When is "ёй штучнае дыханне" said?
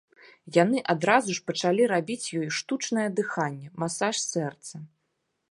2.41-3.67